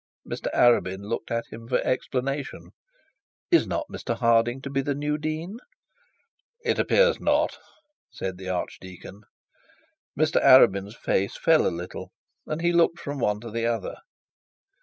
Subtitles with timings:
[0.27, 2.71] Mr Arabin looked to him for explanation.
[3.51, 5.59] 'Is not Mr Harding to be the new dean?'
[6.63, 7.59] 'It appears not,'
[8.09, 9.21] said the archdeacon.
[10.19, 12.09] Mr Arabin's face fell a little,
[12.47, 13.97] and he looked from one to the other.